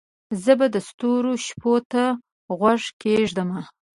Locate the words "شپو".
1.45-1.73